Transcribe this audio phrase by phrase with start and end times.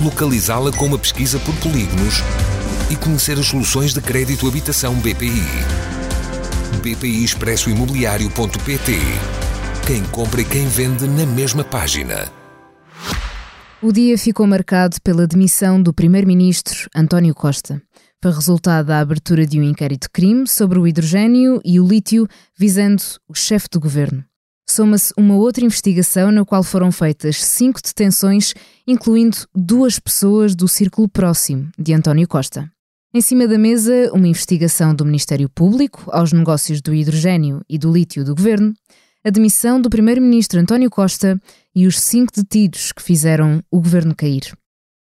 [0.00, 2.22] localizá-la com uma pesquisa por polígonos
[2.90, 5.44] e conhecer as soluções de crédito habitação BPI.
[6.82, 8.98] BPI Expresso Imobiliário.pt
[9.86, 12.32] Quem compra e quem vende na mesma página.
[13.82, 17.80] O dia ficou marcado pela demissão do primeiro-ministro António Costa.
[18.22, 22.26] Foi resultado da abertura de um inquérito crime sobre o hidrogênio e o lítio,
[22.58, 24.22] visando o chefe do governo.
[24.70, 28.54] Soma-se uma outra investigação na qual foram feitas cinco detenções,
[28.86, 32.70] incluindo duas pessoas do círculo próximo de António Costa.
[33.12, 37.92] Em cima da mesa, uma investigação do Ministério Público aos negócios do hidrogênio e do
[37.92, 38.72] lítio do governo,
[39.24, 41.36] a demissão do primeiro-ministro António Costa
[41.74, 44.56] e os cinco detidos que fizeram o governo cair.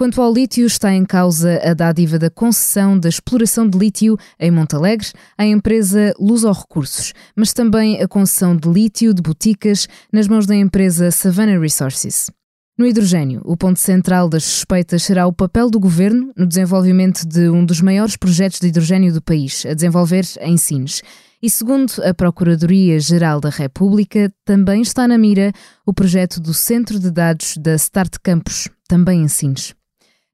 [0.00, 4.50] Quanto ao lítio, está em causa a dádiva da concessão da exploração de lítio em
[4.50, 10.46] Montalegre à empresa Luso Recursos, mas também a concessão de lítio de boticas nas mãos
[10.46, 12.30] da empresa Savannah Resources.
[12.78, 17.50] No hidrogênio, o ponto central das suspeitas será o papel do governo no desenvolvimento de
[17.50, 21.02] um dos maiores projetos de hidrogênio do país, a desenvolver em Sines.
[21.42, 25.52] E segundo a Procuradoria-Geral da República, também está na mira
[25.84, 29.78] o projeto do Centro de Dados da Start Campus, também em Sines.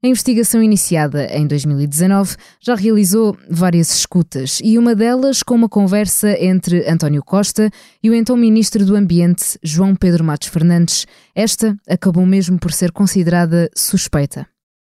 [0.03, 6.39] A investigação iniciada em 2019 já realizou várias escutas e uma delas com uma conversa
[6.39, 7.71] entre António Costa
[8.03, 11.07] e o então Ministro do Ambiente, João Pedro Matos Fernandes.
[11.33, 14.47] Esta acabou mesmo por ser considerada suspeita.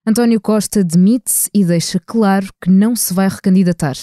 [0.05, 3.95] António Costa demite-se e deixa claro que não se vai recandidatar.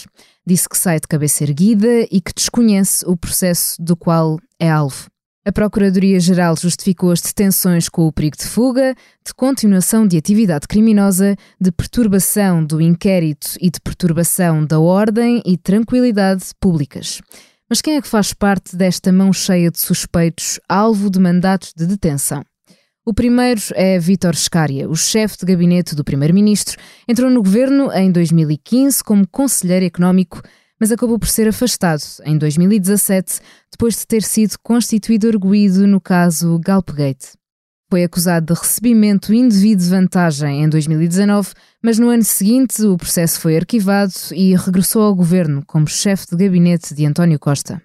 [0.45, 5.07] Disse que sai de cabeça erguida e que desconhece o processo do qual é alvo.
[5.49, 8.95] A Procuradoria-Geral justificou as detenções com o perigo de fuga,
[9.27, 15.57] de continuação de atividade criminosa, de perturbação do inquérito e de perturbação da ordem e
[15.57, 17.23] tranquilidade públicas.
[17.67, 21.87] Mas quem é que faz parte desta mão cheia de suspeitos alvo de mandatos de
[21.87, 22.45] detenção?
[23.07, 26.77] O primeiro é Vítor Scária, o chefe de gabinete do primeiro-ministro.
[27.09, 30.43] Entrou no governo em 2015 como conselheiro económico
[30.79, 33.41] mas acabou por ser afastado em 2017,
[33.71, 37.39] depois de ter sido constituído arguído no caso Galpgate.
[37.91, 43.41] Foi acusado de recebimento indevido de vantagem em 2019, mas no ano seguinte o processo
[43.41, 47.81] foi arquivado e regressou ao governo como chefe de gabinete de António Costa.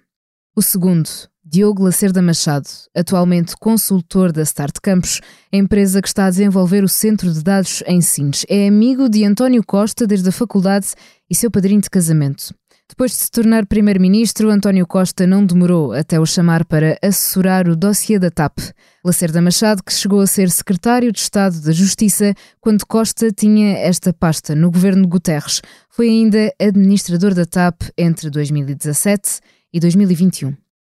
[0.54, 1.08] O segundo,
[1.42, 5.20] Diogo Lacerda Machado, atualmente consultor da Start Campus,
[5.52, 9.24] a empresa que está a desenvolver o centro de dados em Sines, é amigo de
[9.24, 10.88] António Costa desde a faculdade
[11.30, 12.54] e seu padrinho de casamento.
[12.88, 17.74] Depois de se tornar primeiro-ministro, António Costa não demorou até o chamar para assessorar o
[17.74, 18.58] dossiê da TAP.
[19.02, 24.12] Lacerda Machado, que chegou a ser secretário de Estado da Justiça quando Costa tinha esta
[24.12, 29.40] pasta no governo Guterres, foi ainda administrador da TAP entre 2017
[29.72, 30.54] e 2021.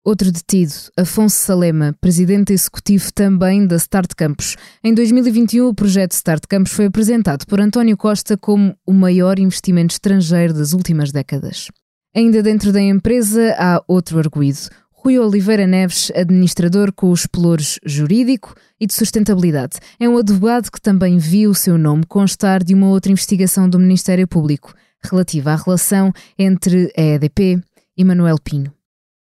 [0.08, 4.56] Outro detido, Afonso Salema, presidente executivo também da Start Campus.
[4.82, 9.92] Em 2021, o projeto Start Campus foi apresentado por António Costa como o maior investimento
[9.94, 11.68] estrangeiro das últimas décadas.
[12.18, 14.58] Ainda dentro da empresa há outro arguído.
[14.90, 19.78] Rui Oliveira Neves, administrador com os pelouros jurídico e de sustentabilidade.
[20.00, 23.78] É um advogado que também viu o seu nome constar de uma outra investigação do
[23.78, 27.62] Ministério Público, relativa à relação entre a EDP
[27.96, 28.74] e Manuel Pinho.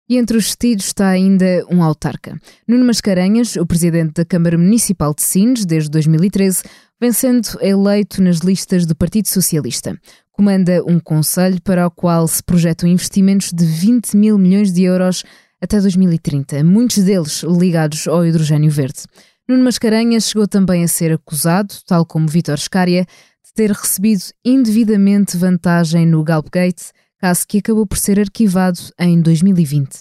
[0.07, 2.39] E entre os vestidos está ainda um autarca.
[2.65, 6.63] Nuno Mascarenhas, o presidente da Câmara Municipal de Sines desde 2013,
[6.99, 9.99] vem sendo eleito nas listas do Partido Socialista
[10.39, 15.25] comanda um conselho para o qual se projetam investimentos de 20 mil milhões de euros
[15.61, 19.01] até 2030, muitos deles ligados ao hidrogênio verde.
[19.45, 23.05] Nuno Mascarenhas chegou também a ser acusado, tal como Vítor Scária,
[23.45, 29.99] de ter recebido indevidamente vantagem no Galpgate, caso que acabou por ser arquivado em 2020.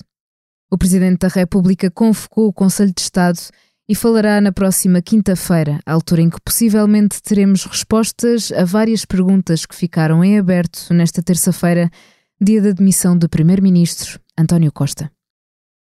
[0.71, 3.41] O Presidente da República convocou o Conselho de Estado
[3.89, 9.75] e falará na próxima quinta-feira, altura em que possivelmente teremos respostas a várias perguntas que
[9.75, 11.91] ficaram em aberto nesta terça-feira,
[12.39, 15.11] dia da demissão do Primeiro-Ministro António Costa.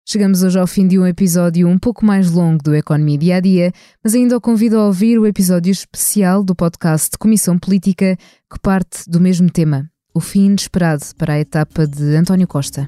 [0.07, 3.39] Chegamos hoje ao fim de um episódio um pouco mais longo do Economia Dia a
[3.41, 8.15] Dia, mas ainda o convido a ouvir o episódio especial do podcast de Comissão Política
[8.49, 12.87] que parte do mesmo tema, o fim inesperado para a etapa de António Costa.